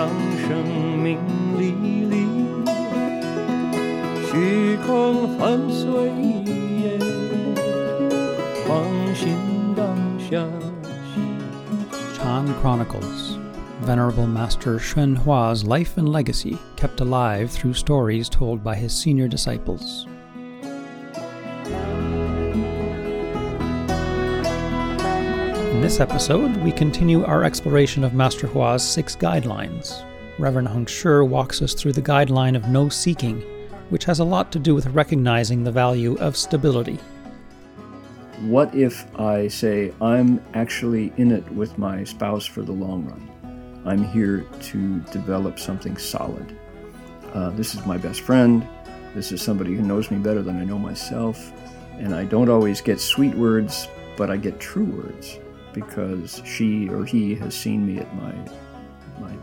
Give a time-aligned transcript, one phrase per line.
[0.00, 0.08] 让
[0.48, 0.64] 生
[0.96, 1.18] 命
[1.58, 1.72] 历
[2.06, 2.24] 历，
[4.24, 6.08] 虚空翻碎
[6.46, 6.98] 页，
[8.66, 8.82] 放
[9.14, 9.36] 心
[9.76, 10.42] 当下。
[12.16, 13.36] Chan Chronicles.
[13.82, 19.28] Venerable Master Hsuan Hua's life and legacy kept alive through stories told by his senior
[19.28, 20.06] disciples.
[25.80, 30.04] In this episode, we continue our exploration of Master Hua's six guidelines.
[30.38, 33.40] Reverend Heng Sure walks us through the guideline of no seeking,
[33.88, 36.98] which has a lot to do with recognizing the value of stability.
[38.40, 43.82] What if I say, I'm actually in it with my spouse for the long run?
[43.86, 46.58] I'm here to develop something solid.
[47.32, 48.68] Uh, this is my best friend.
[49.14, 51.54] This is somebody who knows me better than I know myself.
[51.92, 55.38] And I don't always get sweet words, but I get true words
[55.72, 58.34] because she or he has seen me at my,
[59.20, 59.34] my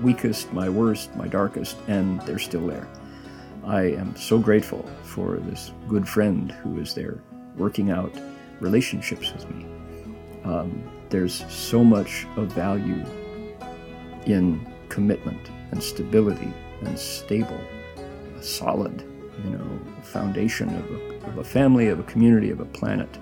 [0.00, 2.88] weakest, my worst, my darkest, and they're still there.
[3.64, 7.18] I am so grateful for this good friend who is there
[7.56, 8.12] working out
[8.60, 9.66] relationships with me.
[10.44, 13.04] Um, there's so much of value
[14.26, 17.60] in commitment and stability and stable,
[18.38, 19.02] a solid,
[19.44, 23.18] you know, foundation of a, of a family, of a community, of a planet.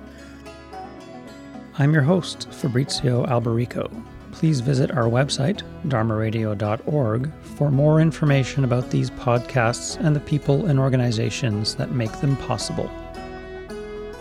[1.81, 3.89] I'm your host, Fabrizio Alberico.
[4.33, 10.81] Please visit our website, dharmaradio.org, for more information about these podcasts and the people and
[10.81, 12.91] organizations that make them possible.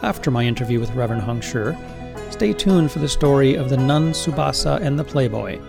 [0.04, 1.76] After my interview with Reverend Heng Sure,
[2.30, 5.60] stay tuned for the story of the nun Subasa and the Playboy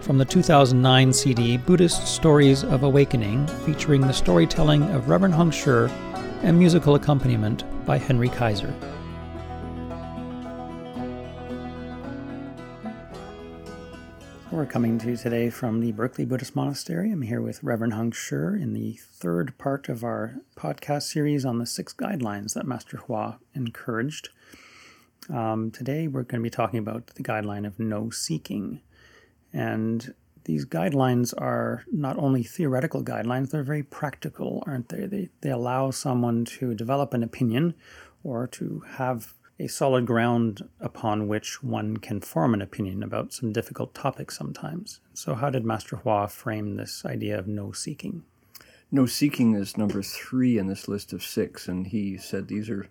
[0.00, 5.90] from the 2009 CD Buddhist Stories of Awakening, featuring the storytelling of Reverend Heng Sure
[6.42, 8.74] and musical accompaniment by Henry Kaiser.
[14.54, 17.10] We're coming to you today from the Berkeley Buddhist Monastery.
[17.10, 21.58] I'm here with Reverend Heng Sure in the third part of our podcast series on
[21.58, 24.28] the six guidelines that Master Hua encouraged.
[25.28, 28.80] Um, today, we're going to be talking about the guideline of no seeking.
[29.52, 30.14] And
[30.44, 35.06] these guidelines are not only theoretical guidelines, they're very practical, aren't they?
[35.06, 37.74] They, they allow someone to develop an opinion
[38.22, 43.52] or to have a solid ground upon which one can form an opinion about some
[43.52, 45.00] difficult topics sometimes.
[45.12, 48.24] So, how did Master Hua frame this idea of no seeking?
[48.90, 52.88] No seeking is number three in this list of six, and he said these are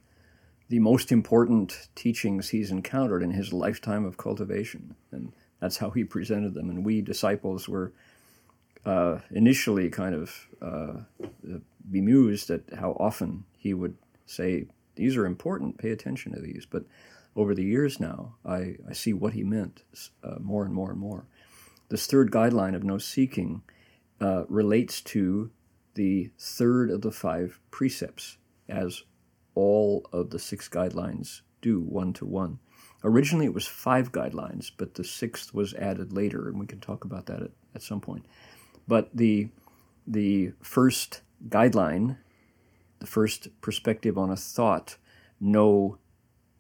[0.70, 4.96] the most important teachings he's encountered in his lifetime of cultivation.
[5.12, 6.70] And that's how he presented them.
[6.70, 7.94] And we disciples were
[8.86, 10.94] uh, initially kind of uh,
[11.90, 14.66] bemused at how often he would say,
[14.96, 16.66] These are important, pay attention to these.
[16.70, 16.86] But
[17.36, 19.84] over the years now, I, I see what he meant
[20.24, 21.26] uh, more and more and more.
[21.90, 23.64] This third guideline of no seeking
[24.22, 25.52] uh, relates to
[25.96, 28.38] the third of the five precepts,
[28.68, 29.04] as
[29.56, 32.60] all of the six guidelines do, one to one.
[33.04, 37.04] Originally, it was five guidelines, but the sixth was added later, and we can talk
[37.04, 38.26] about that at, at some point.
[38.88, 39.50] But the
[40.08, 42.18] the first guideline,
[43.04, 44.96] the first perspective on a thought,
[45.38, 45.98] no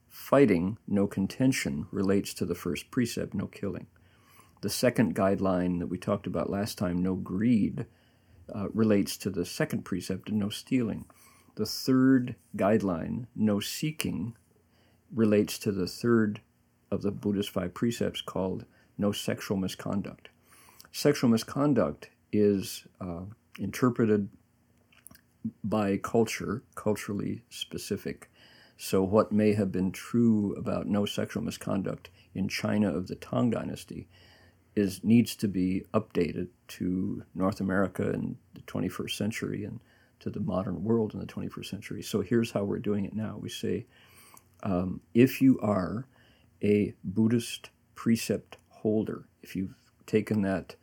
[0.09, 3.87] fighting, no contention, relates to the first precept, no killing.
[4.61, 7.85] The second guideline that we talked about last time, no greed,
[8.53, 11.05] uh, relates to the second precept, no stealing.
[11.55, 14.35] The third guideline, no seeking,
[15.15, 16.41] relates to the third
[16.91, 18.65] of the Buddhist five precepts called
[18.97, 20.27] no sexual misconduct.
[20.91, 23.21] Sexual misconduct is uh,
[23.57, 24.27] interpreted
[25.63, 28.29] by culture, culturally specific.
[28.77, 33.49] So, what may have been true about no sexual misconduct in China of the Tang
[33.49, 34.07] Dynasty
[34.75, 39.79] is needs to be updated to North America in the 21st century and
[40.19, 42.01] to the modern world in the 21st century.
[42.01, 43.37] So, here's how we're doing it now.
[43.39, 43.85] We say,
[44.63, 46.07] um, if you are
[46.63, 49.75] a Buddhist precept holder, if you've
[50.05, 50.75] taken that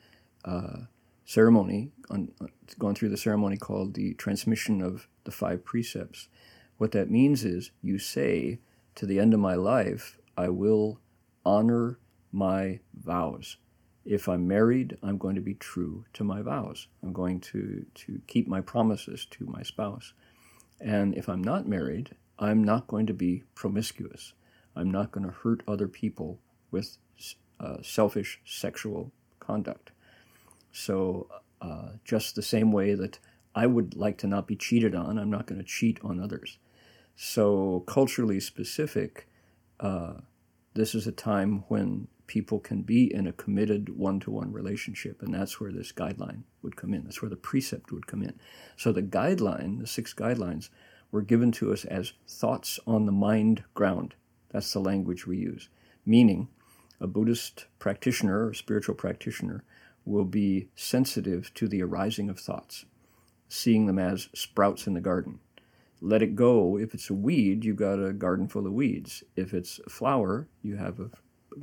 [0.45, 0.85] uh,
[1.31, 2.29] ceremony, on,
[2.77, 6.29] gone through the ceremony called the transmission of the five precepts,
[6.77, 8.59] what that means is you say,
[8.97, 10.99] to the end of my life, I will
[11.47, 12.00] honor
[12.32, 13.59] my vows.
[14.05, 16.88] If I'm married, I'm going to be true to my vows.
[17.00, 20.12] I'm going to, to keep my promises to my spouse.
[20.81, 22.11] And if I'm not married,
[22.41, 24.33] I'm not going to be promiscuous.
[24.75, 26.41] I'm not going to hurt other people
[26.73, 26.97] with
[27.61, 29.93] uh, selfish sexual conduct.
[30.73, 31.29] So,
[31.61, 33.19] uh, just the same way that
[33.55, 36.59] I would like to not be cheated on, I'm not going to cheat on others.
[37.17, 39.29] So, culturally specific,
[39.79, 40.15] uh,
[40.75, 45.21] this is a time when people can be in a committed one to one relationship.
[45.21, 47.03] And that's where this guideline would come in.
[47.03, 48.39] That's where the precept would come in.
[48.77, 50.69] So the guideline, the six guidelines,
[51.11, 54.15] were given to us as thoughts on the mind ground.
[54.51, 55.71] That's the language we use.
[56.07, 56.47] Meaning,
[57.01, 59.65] a Buddhist practitioner or spiritual practitioner
[60.05, 62.85] will be sensitive to the arising of thoughts,
[63.49, 65.41] seeing them as sprouts in the garden.
[66.00, 66.79] Let it go.
[66.79, 69.23] If it's a weed, you've got a garden full of weeds.
[69.37, 71.11] If it's a flower, you have a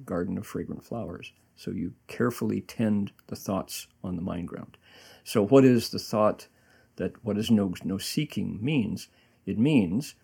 [0.05, 1.33] garden of fragrant flowers.
[1.55, 4.77] So you carefully tend the thoughts on the mind ground.
[5.23, 6.47] So, what is the thought
[6.97, 9.09] that what is no, no seeking means?
[9.45, 10.15] It means,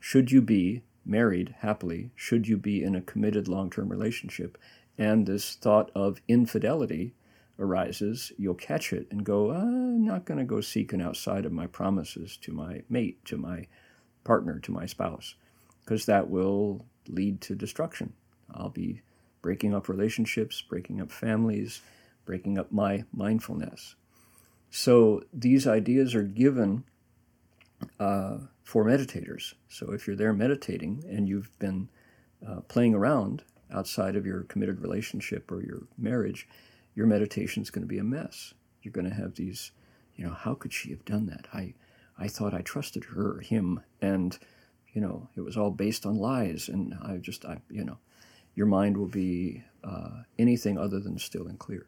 [0.00, 4.58] should you be married happily, should you be in a committed long term relationship,
[4.98, 7.14] and this thought of infidelity
[7.60, 11.66] arises, you'll catch it and go, I'm not going to go seeking outside of my
[11.66, 13.66] promises to my mate, to my
[14.24, 15.34] partner, to my spouse,
[15.84, 18.14] because that will lead to destruction.
[18.52, 19.02] I'll be
[19.42, 21.82] breaking up relationships, breaking up families,
[22.24, 23.94] breaking up my mindfulness.
[24.70, 26.84] So these ideas are given
[27.98, 29.54] uh, for meditators.
[29.68, 31.88] So if you're there meditating and you've been
[32.46, 33.42] uh, playing around
[33.72, 36.48] outside of your committed relationship or your marriage,
[36.94, 38.54] your meditation is going to be a mess.
[38.82, 39.72] You're going to have these,
[40.16, 41.46] you know, how could she have done that?
[41.52, 41.74] I,
[42.18, 44.38] I thought I trusted her, him, and
[44.92, 47.98] you know, it was all based on lies, and I just, I, you know,
[48.54, 51.86] your mind will be uh, anything other than still and clear.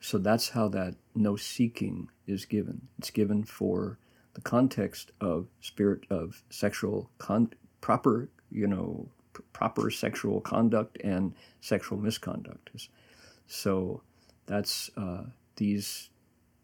[0.00, 2.88] So that's how that no seeking is given.
[2.98, 3.98] It's given for
[4.34, 11.34] the context of spirit of sexual con- proper, you know, pr- proper sexual conduct and
[11.60, 12.70] sexual misconduct.
[13.46, 14.02] So
[14.46, 15.24] that's uh,
[15.56, 16.10] these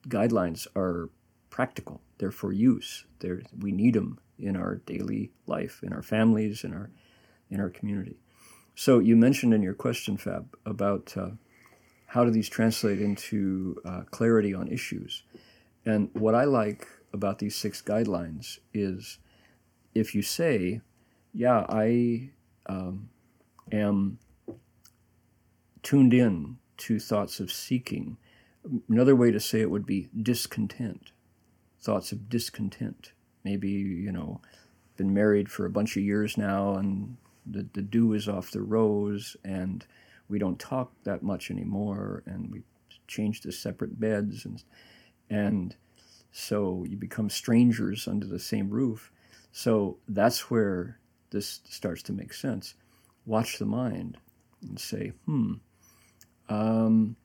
[0.08, 1.10] guidelines are
[1.50, 2.00] practical.
[2.18, 3.06] They're for use.
[3.18, 6.90] They're, we need them in our daily life, in our families, in our
[7.50, 8.16] in our community.
[8.74, 11.32] So you mentioned in your question, Fab, about uh,
[12.06, 15.22] how do these translate into uh, clarity on issues.
[15.84, 19.18] And what I like about these six guidelines is
[19.94, 20.80] if you say,
[21.34, 22.30] yeah, I
[22.66, 23.10] um,
[23.70, 24.18] am
[25.82, 28.16] tuned in to thoughts of seeking.
[28.88, 31.12] Another way to say it would be discontent,
[31.80, 33.12] thoughts of discontent.
[33.44, 34.40] Maybe, you know,
[34.96, 38.62] been married for a bunch of years now and the, the dew is off the
[38.62, 39.84] rose and
[40.28, 42.62] we don't talk that much anymore and we
[43.08, 44.62] changed to separate beds and
[45.28, 45.74] and
[46.30, 49.12] so you become strangers under the same roof.
[49.52, 50.98] So that's where
[51.30, 52.74] this starts to make sense.
[53.26, 54.16] Watch the mind
[54.62, 55.54] and say, hmm,
[56.49, 57.15] um,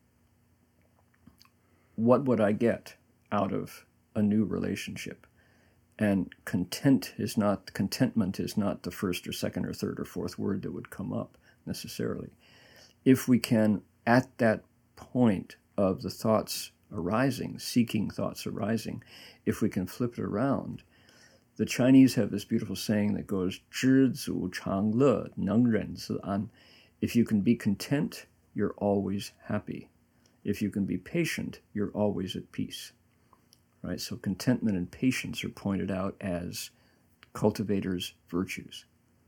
[1.95, 2.95] what would I get
[3.31, 5.27] out of a new relationship?
[5.99, 10.39] And content is not, contentment is not the first or second or third or fourth
[10.39, 12.29] word that would come up necessarily.
[13.05, 14.63] If we can, at that
[14.95, 19.03] point of the thoughts arising, seeking thoughts arising,
[19.45, 20.83] if we can flip it around,
[21.57, 26.49] the Chinese have this beautiful saying that goes, 知足常乐,能忍自安.
[27.01, 28.25] If you can be content,
[28.58, 29.88] you're always happy.
[30.42, 32.90] If you can be patient, you're always at peace.
[33.82, 34.00] Right?
[34.00, 36.70] So contentment and patience are pointed out as
[37.34, 38.84] cultivators' virtues.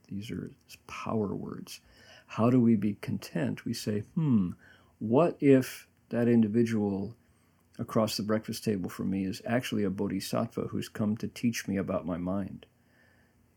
[0.09, 0.51] These are
[0.89, 1.81] power words.
[2.27, 3.65] How do we be content?
[3.65, 4.51] We say, hmm,
[4.99, 7.15] what if that individual
[7.79, 11.77] across the breakfast table from me is actually a bodhisattva who's come to teach me
[11.77, 12.67] about my mind?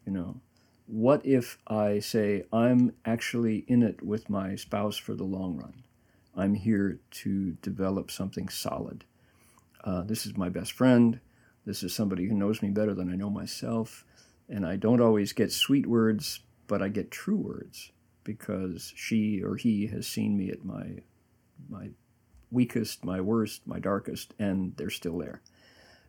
[0.05, 0.35] You know,
[0.87, 5.83] what if I say, I'm actually in it with my spouse for the long run?
[6.35, 9.05] I'm here to develop something solid.
[9.83, 11.19] Uh, this is my best friend.
[11.65, 14.05] This is somebody who knows me better than I know myself.
[14.49, 17.91] And I don't always get sweet words, but I get true words
[18.23, 20.99] because she or he has seen me at my,
[21.69, 21.89] my
[22.51, 25.41] weakest, my worst, my darkest, and they're still there.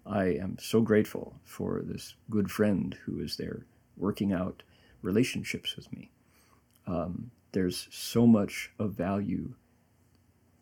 [0.07, 3.67] I am so grateful for this good friend who is there
[3.97, 4.63] working out
[5.03, 6.11] relationships with me.
[6.87, 9.55] Um, there's so much of value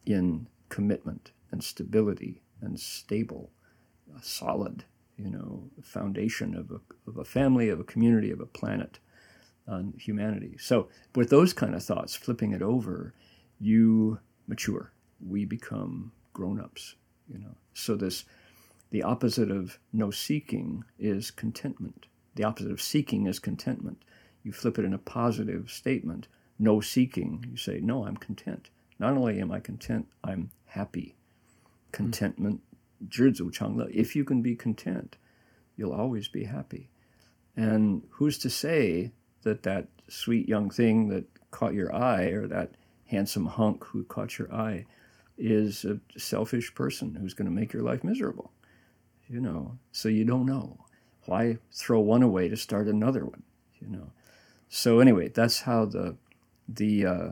[0.05, 3.51] in commitment and stability and stable,
[4.21, 4.85] solid,
[5.17, 8.99] you know, foundation of a, of a family, of a community, of a planet,
[9.69, 10.57] on humanity.
[10.59, 13.15] So, with those kind of thoughts, flipping it over,
[13.61, 14.93] you mature.
[15.25, 16.97] We become grown-ups,
[17.29, 17.57] you know.
[17.75, 18.25] So this,
[18.91, 22.07] the opposite of no seeking is contentment.
[22.35, 24.03] The opposite of seeking is contentment.
[24.43, 26.29] You flip it in a positive statement
[26.62, 27.45] no seeking.
[27.51, 28.71] You say, No, I'm content.
[28.99, 31.17] Not only am I content, I'm happy.
[31.91, 32.61] Contentment,
[33.09, 33.91] Jirzu Changla.
[33.91, 35.17] If you can be content,
[35.77, 36.89] you'll always be happy.
[37.57, 39.11] And who's to say
[39.43, 44.39] that that sweet young thing that caught your eye or that handsome hunk who caught
[44.39, 44.87] your eye
[45.37, 48.53] is a selfish person who's going to make your life miserable?
[49.29, 50.79] You know, so you don't know.
[51.26, 53.43] Why throw one away to start another one?
[53.81, 54.12] You know.
[54.69, 56.17] So anyway, that's how the
[56.69, 57.31] the uh,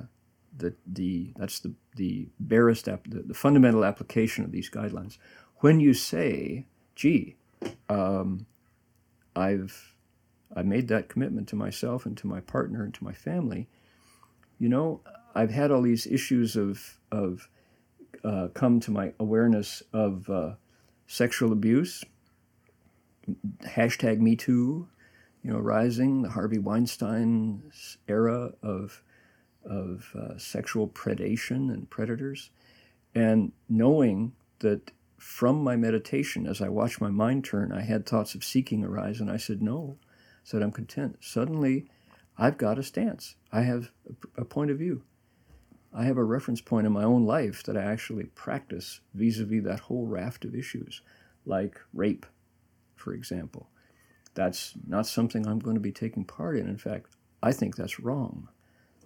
[0.57, 5.19] the the that's the the barest app, the, the fundamental application of these guidelines.
[5.57, 7.37] When you say, "Gee,
[7.89, 8.47] um,
[9.35, 9.95] I've
[10.55, 13.69] I made that commitment to myself and to my partner and to my family,"
[14.59, 15.01] you know,
[15.35, 17.49] I've had all these issues of of
[18.25, 20.53] uh, come to my awareness of uh,
[21.07, 22.05] sexual abuse.
[23.63, 24.89] Hashtag Me Too,
[25.43, 27.73] you know, rising the Harvey Weinstein
[28.09, 29.03] era of
[29.65, 32.51] of uh, sexual predation and predators,
[33.15, 38.35] and knowing that from my meditation, as I watched my mind turn, I had thoughts
[38.35, 40.07] of seeking arise, and I said no, I
[40.45, 41.19] said I'm content.
[41.21, 41.87] Suddenly,
[42.39, 43.37] I've got a stance.
[43.53, 45.03] I have a, a point of view.
[45.93, 49.45] I have a reference point in my own life that I actually practice vis a
[49.45, 51.03] vis that whole raft of issues,
[51.45, 52.25] like rape,
[53.01, 53.69] for example.
[54.35, 56.69] That's not something I'm going to be taking part in.
[56.69, 57.07] In fact,
[57.43, 58.49] I think that's wrong.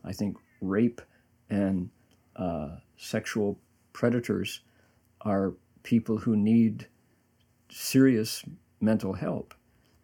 [0.04, 1.00] I think rape
[1.48, 1.90] and
[2.36, 3.58] uh, sexual
[3.92, 4.60] predators
[5.22, 6.88] are people who need
[7.70, 8.44] serious
[8.80, 9.54] mental help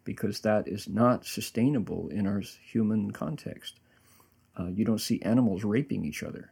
[0.03, 3.79] because that is not sustainable in our human context.
[4.59, 6.51] Uh, you don't see animals raping each other.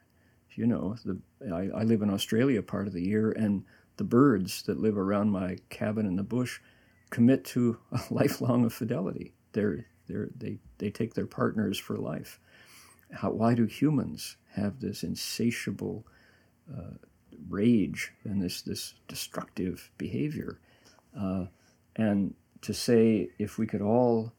[0.52, 1.20] You know, the,
[1.54, 3.64] I, I live in Australia part of the year, and
[3.98, 6.60] the birds that live around my cabin in the bush
[7.10, 9.34] commit to a lifelong of fidelity.
[9.54, 12.40] They're, they're, they, they take their partners for life.
[13.12, 16.06] How, why do humans have this insatiable
[16.72, 16.94] uh,
[17.50, 20.60] rage and this, this destructive behavior?
[21.20, 21.46] Uh,
[21.96, 24.34] and to say if we could all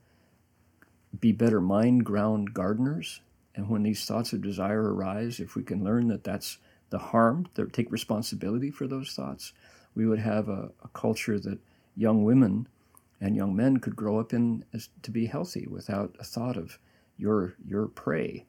[1.18, 3.20] be better mind ground gardeners,
[3.54, 6.58] and when these thoughts of desire arise, if we can learn that that's
[6.90, 9.52] the harm, that take responsibility for those thoughts,
[9.94, 11.58] we would have a, a culture that
[12.00, 12.66] young women
[13.20, 14.64] and young men could grow up in
[15.02, 16.78] to be healthy without a thought of
[17.18, 18.46] you're, you're prey,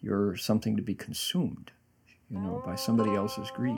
[0.00, 1.72] you're something to be consumed,
[2.30, 3.76] you know, by somebody else's greed.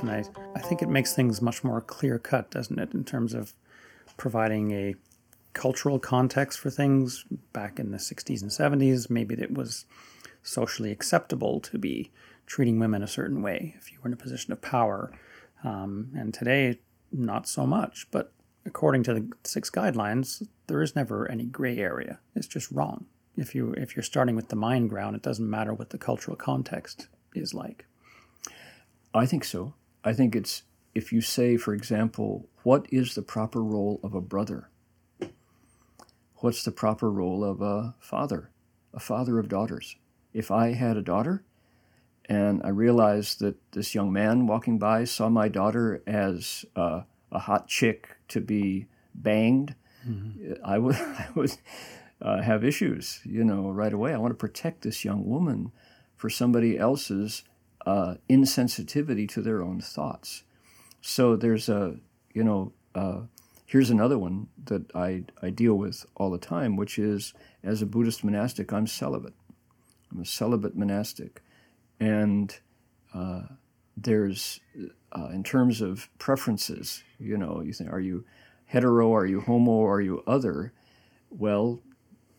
[0.00, 3.34] And I, I think it makes things much more clear cut, doesn't it, in terms
[3.34, 3.54] of
[4.16, 4.94] providing a
[5.52, 9.10] cultural context for things back in the 60s and 70s.
[9.10, 9.84] Maybe it was
[10.42, 12.10] socially acceptable to be
[12.46, 15.12] treating women a certain way if you were in a position of power.
[15.64, 16.80] Um, and today,
[17.12, 18.08] not so much.
[18.10, 18.32] But
[18.64, 22.18] according to the six guidelines, there is never any gray area.
[22.34, 23.06] It's just wrong.
[23.36, 26.36] If you if you're starting with the mind ground, it doesn't matter what the cultural
[26.36, 27.86] context is like.
[29.14, 29.74] I think so.
[30.04, 30.62] I think it's
[30.94, 34.68] if you say, for example, what is the proper role of a brother?
[36.36, 38.50] What's the proper role of a father,
[38.92, 39.96] a father of daughters?
[40.34, 41.44] If I had a daughter
[42.26, 47.38] and I realized that this young man walking by saw my daughter as uh, a
[47.38, 49.74] hot chick to be banged,
[50.06, 50.54] mm-hmm.
[50.64, 51.56] I would, I would
[52.20, 54.12] uh, have issues, you know, right away.
[54.12, 55.72] I want to protect this young woman
[56.16, 57.44] for somebody else's
[57.86, 60.44] uh, insensitivity to their own thoughts.
[61.00, 61.96] So there's a,
[62.32, 63.22] you know, uh,
[63.66, 67.34] here's another one that I, I deal with all the time, which is
[67.64, 69.34] as a Buddhist monastic, I'm celibate.
[70.10, 71.42] I'm a celibate monastic.
[71.98, 72.54] And
[73.14, 73.42] uh,
[73.96, 74.60] there's,
[75.12, 78.24] uh, in terms of preferences, you know, you think, are you
[78.66, 80.72] hetero, are you homo, are you other?
[81.30, 81.80] Well,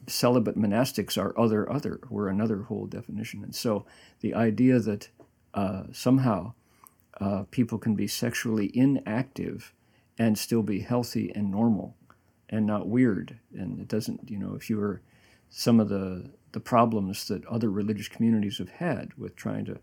[0.07, 2.00] celibate monastics are other, other.
[2.09, 3.43] We're another whole definition.
[3.43, 3.85] And so
[4.21, 5.09] the idea that
[5.53, 6.53] uh, somehow
[7.19, 9.74] uh, people can be sexually inactive
[10.17, 11.95] and still be healthy and normal
[12.50, 13.39] and not weird.
[13.53, 15.01] And it doesn't, you know, if you were
[15.50, 19.79] some of the, the problems that other religious communities have had with trying to,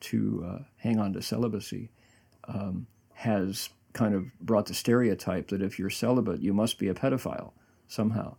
[0.00, 1.90] to uh, hang on to celibacy
[2.48, 6.94] um, has kind of brought the stereotype that if you're celibate, you must be a
[6.94, 7.52] pedophile
[7.88, 8.34] somehow.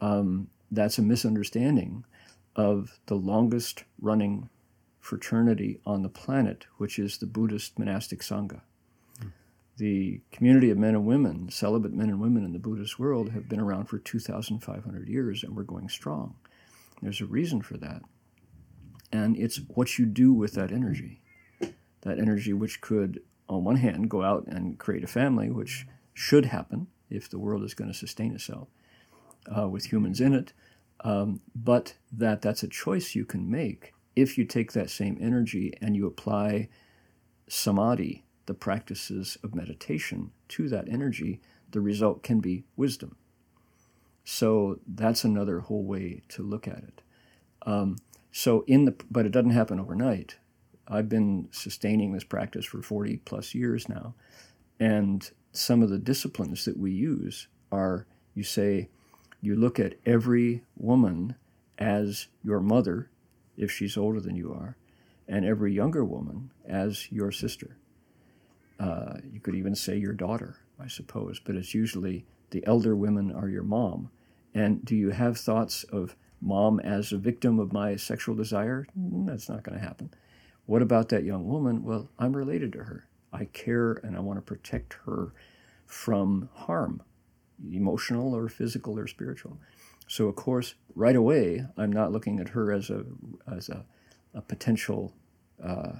[0.00, 2.04] Um, that's a misunderstanding
[2.56, 4.48] of the longest running
[5.04, 8.62] fraternity on the planet, which is the Buddhist monastic Sangha.
[9.76, 13.48] The community of men and women, celibate men and women in the Buddhist world, have
[13.48, 16.36] been around for 2,500 years and we're going strong.
[17.02, 18.02] There's a reason for that.
[19.10, 21.20] And it's what you do with that energy.
[22.02, 26.46] That energy which could on one hand, go out and create a family, which should
[26.46, 28.68] happen if the world is going to sustain itself
[29.56, 30.52] uh, with humans in it,
[31.00, 35.72] um, but that that's a choice you can make if you take that same energy
[35.80, 36.68] and you apply
[37.48, 41.40] samadhi, the practices of meditation, to that energy,
[41.70, 43.16] the result can be wisdom.
[44.24, 47.02] So that's another whole way to look at it.
[47.66, 47.96] Um,
[48.32, 50.36] so in the, but it doesn't happen overnight.
[50.86, 54.14] I've been sustaining this practice for 40 plus years now.
[54.78, 58.88] And some of the disciplines that we use are you say,
[59.40, 61.36] you look at every woman
[61.78, 63.10] as your mother,
[63.56, 64.76] if she's older than you are,
[65.28, 67.76] and every younger woman as your sister.
[68.78, 73.32] Uh, you could even say your daughter, I suppose, but it's usually the elder women
[73.32, 74.10] are your mom.
[74.54, 78.86] And do you have thoughts of mom as a victim of my sexual desire?
[78.98, 80.10] Mm, that's not going to happen.
[80.66, 81.84] What about that young woman?
[81.84, 83.06] Well, I'm related to her.
[83.32, 85.32] I care and I want to protect her
[85.86, 87.02] from harm,
[87.70, 89.58] emotional or physical or spiritual.
[90.06, 93.04] So, of course, right away, I'm not looking at her as a
[93.50, 93.84] as a,
[94.34, 95.14] a potential,
[95.62, 95.92] uh,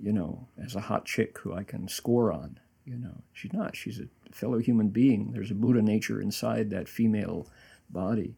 [0.00, 2.58] you know, as a hot chick who I can score on.
[2.84, 3.76] You know, she's not.
[3.76, 5.32] She's a fellow human being.
[5.32, 7.46] There's a Buddha nature inside that female
[7.88, 8.36] body,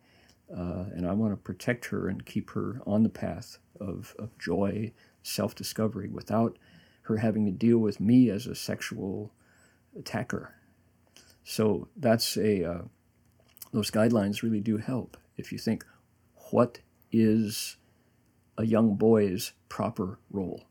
[0.55, 4.37] uh, and I want to protect her and keep her on the path of, of
[4.39, 6.59] joy, self discovery, without
[7.03, 9.33] her having to deal with me as a sexual
[9.99, 10.55] attacker.
[11.45, 12.83] So that's a uh,
[13.73, 15.17] those guidelines really do help.
[15.37, 15.85] If you think,
[16.51, 17.77] what is
[18.57, 20.65] a young boy's proper role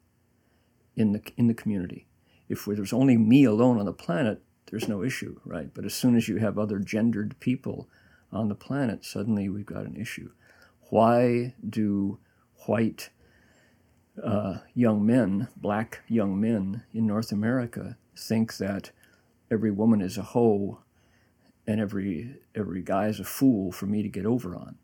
[0.95, 2.07] in the in the community?
[2.47, 5.73] If there's only me alone on the planet, there's no issue, right?
[5.73, 7.89] But as soon as you have other gendered people
[8.31, 10.31] on the planet, suddenly we've got an issue.
[10.89, 12.19] Why do
[12.67, 13.09] white
[14.21, 18.91] uh, young men, black young men in North America, think that
[19.49, 20.79] every woman is a hoe
[21.67, 24.77] and every every guy is a fool for me to get over on.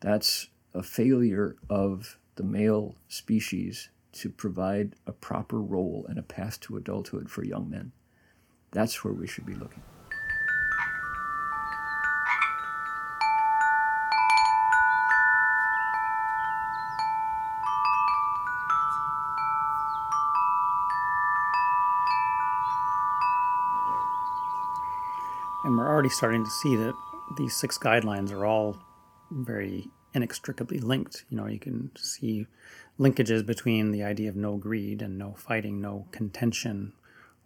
[0.00, 6.60] That's a failure of the male species to provide a proper role and a path
[6.60, 7.92] to adulthood for young men.
[8.70, 9.82] That's where we should be looking.
[26.10, 26.94] Already starting to see that
[27.36, 28.76] these six guidelines are all
[29.30, 31.24] very inextricably linked.
[31.30, 32.46] You know, you can see
[32.98, 36.92] linkages between the idea of no greed and no fighting, no contention,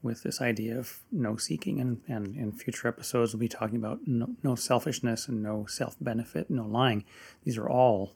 [0.03, 1.81] with this idea of no seeking.
[1.81, 5.97] And, and in future episodes, we'll be talking about no, no selfishness and no self
[6.01, 7.05] benefit, no lying.
[7.45, 8.15] These are all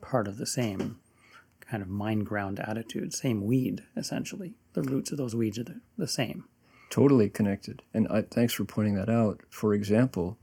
[0.00, 0.98] part of the same
[1.60, 4.54] kind of mind ground attitude, same weed, essentially.
[4.74, 6.44] The roots of those weeds are the, the same
[6.90, 7.82] totally connected.
[7.92, 9.40] And I, thanks for pointing that out.
[9.50, 10.38] For example,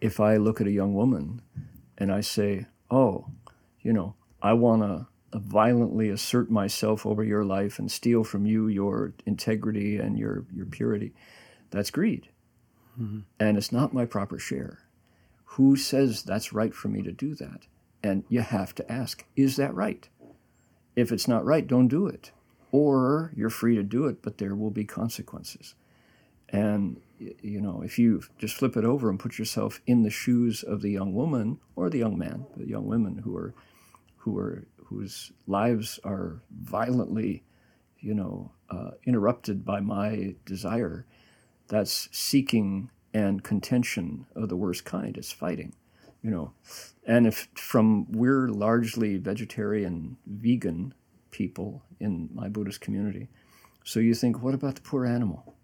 [0.00, 1.42] if I look at a young woman
[1.98, 3.26] and I say, "Oh,
[3.80, 5.06] you know, I want to
[5.38, 10.66] violently assert myself over your life and steal from you your integrity and your your
[10.66, 11.12] purity,"
[11.70, 12.28] that's greed,
[13.00, 13.20] mm-hmm.
[13.38, 14.80] and it's not my proper share.
[15.56, 17.66] Who says that's right for me to do that?
[18.02, 20.08] And you have to ask, is that right?
[20.94, 22.32] If it's not right, don't do it.
[22.74, 25.76] Or you're free to do it, but there will be consequences.
[26.48, 30.64] And you know, if you just flip it over and put yourself in the shoes
[30.64, 33.54] of the young woman or the young man, the young women who are,
[34.16, 37.44] who are, whose lives are violently,
[38.00, 41.06] you know, uh, interrupted by my desire,
[41.68, 45.16] that's seeking and contention of the worst kind.
[45.16, 45.76] It's fighting,
[46.24, 46.54] you know.
[47.06, 50.92] And if from we're largely vegetarian, vegan
[51.34, 53.28] people in my Buddhist community,
[53.84, 55.54] so you think, what about the poor animal?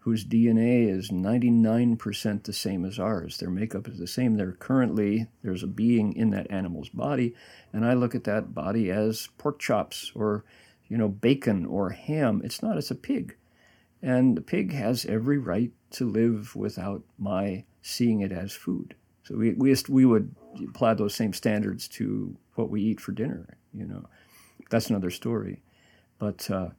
[0.00, 3.36] whose DNA is 99% the same as ours.
[3.36, 4.36] Their makeup is the same.
[4.36, 7.34] They're currently, there's a being in that animal's body,
[7.72, 10.44] and I look at that body as pork chops or,
[10.88, 12.40] you know, bacon or ham.
[12.42, 13.36] It's not, it's a pig.
[14.02, 18.94] And the pig has every right to live without my seeing it as food.
[19.24, 20.34] So we, we, we would
[20.66, 24.06] apply those same standards to what we eat for dinner, you know.
[24.70, 25.62] That's another story.
[26.18, 26.70] But uh,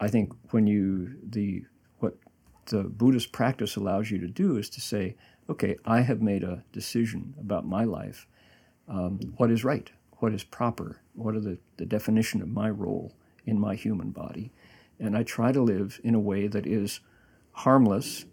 [0.00, 1.64] I think when you, the
[1.98, 2.16] what
[2.66, 5.16] the Buddhist practice allows you to do is to say,
[5.50, 8.26] okay, I have made a decision about my life.
[8.88, 9.90] Um, what is right?
[10.18, 11.00] What is proper?
[11.14, 13.12] What are the, the definition of my role
[13.44, 14.52] in my human body?
[15.00, 17.00] And I try to live in a way that is
[17.52, 18.24] harmless,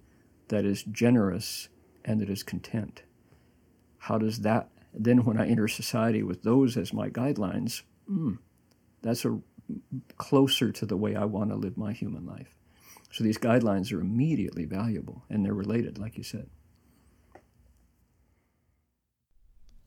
[0.50, 1.70] that is generous,
[2.06, 3.04] and that is content.
[3.98, 8.38] How does that, then when I enter society with those as my guidelines, mm,
[9.02, 9.40] that's a
[10.18, 12.56] closer to the way I want to live my human life.
[13.12, 16.50] So these guidelines are immediately valuable and they're related, like you said.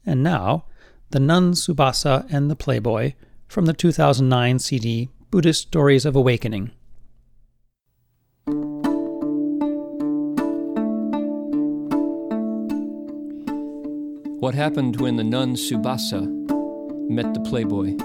[0.05, 0.67] And now,
[1.11, 3.15] The Nun Subasa and the Playboy
[3.47, 6.73] from the 2009 CD Buddhist Stories of Awakening.
[14.43, 16.27] What happened when the nun Subasa
[17.09, 17.97] met the playboy?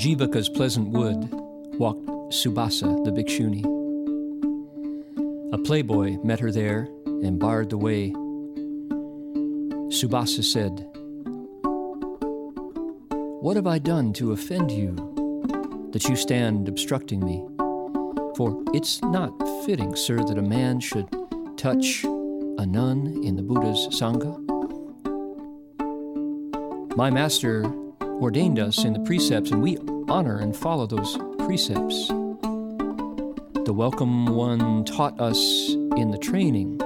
[0.00, 1.28] Jivaka's pleasant wood
[1.78, 3.62] walked Subasa the Bhikshuni.
[5.52, 8.10] A playboy met her there and barred the way.
[9.92, 10.88] Subasa said,
[13.42, 14.94] What have I done to offend you
[15.92, 17.46] that you stand obstructing me?
[18.38, 21.10] For it's not fitting, sir, that a man should
[21.58, 24.38] touch a nun in the Buddha's Sangha.
[26.96, 27.70] My master
[28.20, 29.78] ordained us in the precepts, and we
[30.08, 32.08] honor and follow those precepts.
[33.64, 36.78] The Welcome One taught us in the training.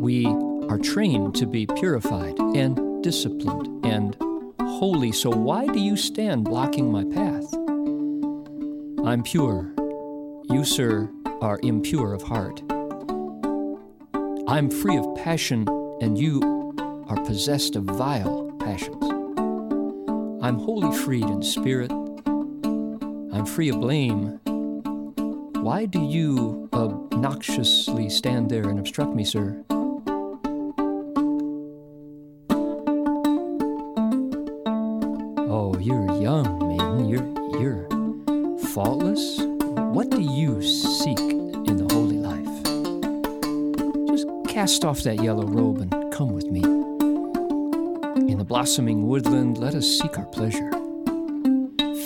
[0.00, 0.26] We
[0.68, 4.16] are trained to be purified and disciplined and
[4.60, 7.54] holy, so why do you stand blocking my path?
[9.06, 9.72] I'm pure.
[10.50, 12.60] You, sir, are impure of heart.
[14.48, 15.68] I'm free of passion,
[16.00, 16.74] and you
[17.08, 19.07] are possessed of vile passions.
[20.40, 21.90] I'm wholly freed in spirit.
[21.90, 24.38] I'm free of blame.
[25.64, 29.64] Why do you obnoxiously stand there and obstruct me, sir?
[35.50, 37.08] Oh, you're young, maiden.
[37.08, 37.26] You're
[37.60, 37.88] you're
[38.68, 39.40] faultless.
[39.40, 42.62] What do you seek in the holy life?
[44.06, 46.67] Just cast off that yellow robe and come with me.
[48.58, 50.72] Blossoming woodland, let us seek our pleasure.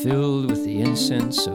[0.02, 1.54] Filled with the incense of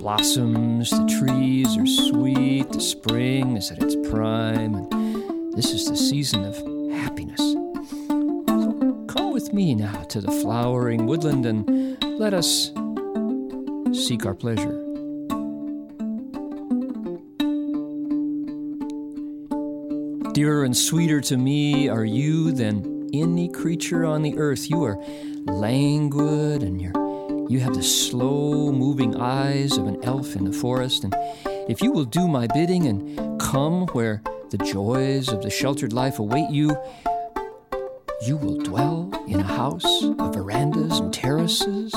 [0.00, 5.96] blossoms, the trees are sweet, the spring is at its prime, and this is the
[5.96, 6.56] season of
[6.90, 7.38] happiness.
[7.38, 12.72] So come with me now to the flowering woodland and let us
[13.92, 14.76] seek our pleasure.
[20.32, 24.70] Dearer and sweeter to me are you than any creature on the earth.
[24.70, 24.96] You are
[25.46, 26.92] languid and you're,
[27.50, 31.04] you have the slow moving eyes of an elf in the forest.
[31.04, 31.14] And
[31.68, 36.18] if you will do my bidding and come where the joys of the sheltered life
[36.18, 36.76] await you,
[38.26, 41.92] you will dwell in a house of verandas and terraces.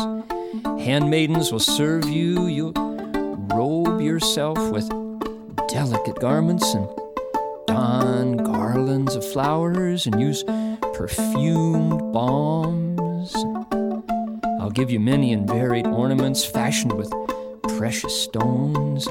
[0.64, 2.48] Handmaidens will serve you.
[2.48, 2.74] You'll
[3.54, 4.90] robe yourself with
[5.68, 6.90] delicate garments and
[7.68, 10.44] don garlands of flowers and use
[10.96, 13.36] perfumed balms.
[14.62, 17.12] I'll give you many and varied ornaments fashioned with
[17.78, 19.06] precious stones,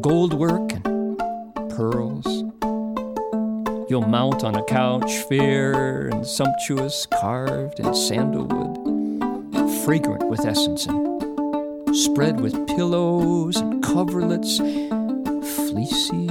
[0.00, 1.16] gold work, and
[1.70, 2.26] pearls.
[3.88, 8.76] You'll mount on a couch fair and sumptuous, carved in sandalwood,
[9.84, 14.58] fragrant with essence, and spread with pillows and coverlets,
[15.70, 16.21] fleecy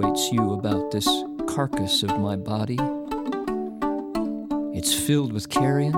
[0.00, 1.06] you about this
[1.46, 2.78] carcass of my body?
[4.74, 5.92] It's filled with carrion.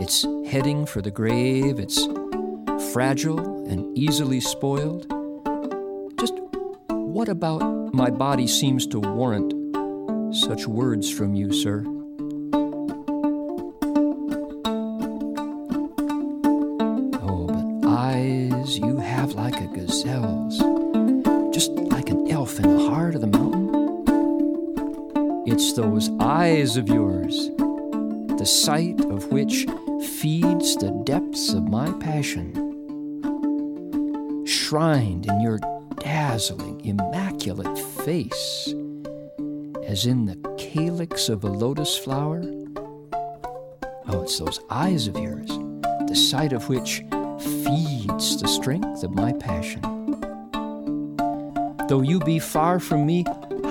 [0.00, 1.78] It's heading for the grave.
[1.78, 2.02] It's
[2.92, 5.06] fragile and easily spoiled.
[6.18, 6.32] Just
[6.88, 7.60] what about
[7.92, 9.52] my body seems to warrant
[10.34, 11.84] such words from you, sir?
[17.22, 20.60] Oh, but eyes you have like a gazelle's,
[21.60, 23.68] just like an elf in the heart of the mountain.
[25.46, 27.50] It's those eyes of yours,
[28.38, 29.66] the sight of which
[30.02, 32.54] feeds the depths of my passion.
[34.46, 35.58] Shrined in your
[35.98, 38.72] dazzling, immaculate face,
[39.84, 42.40] as in the calyx of a lotus flower.
[44.08, 45.48] Oh, it's those eyes of yours,
[46.08, 47.04] the sight of which
[47.38, 49.99] feeds the strength of my passion.
[51.90, 53.24] Though you be far from me,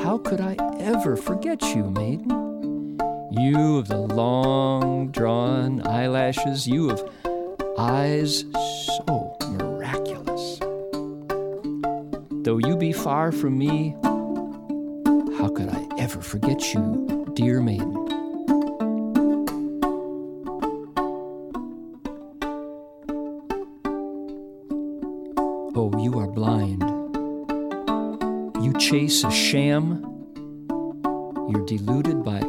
[0.03, 2.99] how could I ever forget you, maiden?
[3.31, 7.01] You of the long drawn eyelashes, you of
[7.77, 8.43] eyes
[8.97, 10.59] so miraculous.
[12.43, 13.95] Though you be far from me,
[15.37, 17.95] how could I ever forget you, dear maiden?
[28.89, 30.01] Chase a sham.
[31.47, 32.39] You're deluded by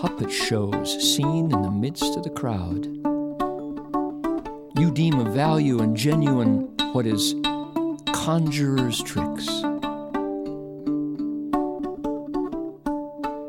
[0.00, 2.86] puppet shows seen in the midst of the crowd.
[4.76, 7.36] You deem of value and genuine what is
[8.12, 9.46] conjurer's tricks.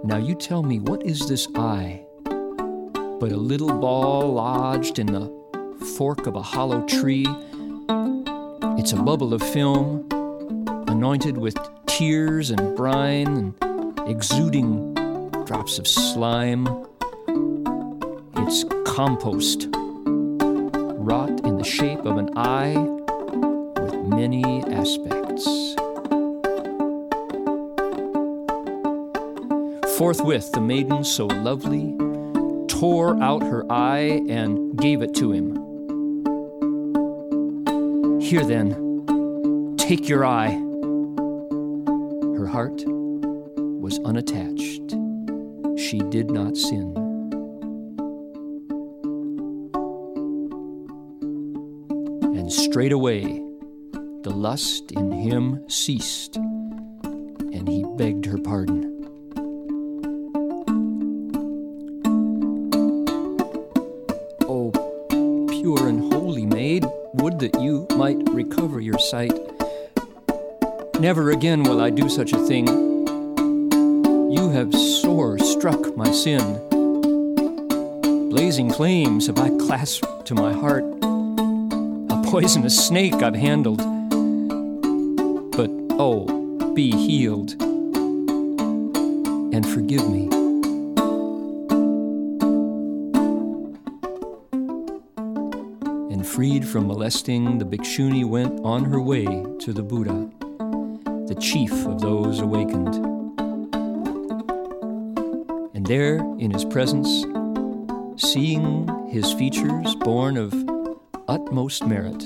[0.03, 2.05] Now you tell me, what is this eye?
[2.23, 5.27] But a little ball lodged in the
[5.97, 7.25] fork of a hollow tree.
[8.77, 10.07] It's a bubble of film,
[10.87, 11.57] anointed with
[11.97, 14.93] tears and brine and exuding
[15.45, 16.67] drops of slime.
[18.35, 22.75] It's compost, wrought in the shape of an eye
[23.81, 25.45] with many aspects.
[29.97, 31.97] Forthwith, the maiden so lovely
[32.67, 35.55] tore out her eye and gave it to him.
[38.21, 40.66] Here then, take your eye.
[42.47, 44.95] Heart was unattached.
[45.77, 46.93] She did not sin.
[52.37, 53.23] And straightway
[54.23, 59.07] the lust in him ceased, and he begged her pardon.
[64.49, 64.71] O
[65.49, 69.46] pure and holy maid, would that you might recover your sight.
[70.99, 72.67] Never again will I do such a thing.
[74.31, 76.59] You have sore struck my sin.
[78.31, 80.83] Blazing flames have I clasped to my heart.
[80.83, 83.77] A poisonous snake I've handled.
[85.51, 86.25] But oh,
[86.73, 87.53] be healed
[89.53, 90.29] and forgive me.
[96.11, 99.25] And freed from molesting, the Bhikshuni went on her way
[99.59, 100.29] to the Buddha,
[101.39, 102.95] chief of those awakened.
[105.75, 107.07] And there, in his presence,
[108.17, 110.53] seeing his features born of
[111.27, 112.23] utmost merit,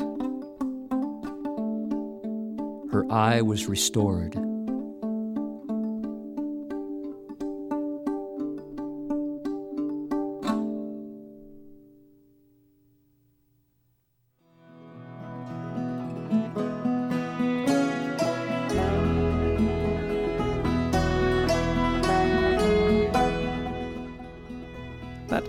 [2.91, 4.50] her eye was restored.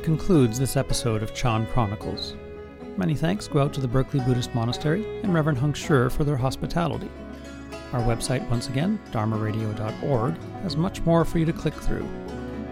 [0.03, 2.35] Concludes this episode of Chan Chronicles.
[2.97, 6.37] Many thanks go out to the Berkeley Buddhist Monastery and Reverend Heng Sure for their
[6.37, 7.09] hospitality.
[7.93, 12.05] Our website, once again, dharmaradio.org, has much more for you to click through.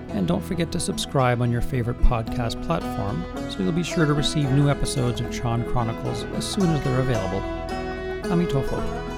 [0.09, 4.12] And don't forget to subscribe on your favorite podcast platform so you'll be sure to
[4.12, 7.43] receive new episodes of Chan Chronicles as soon as they're available.
[8.29, 9.10] Amitofo.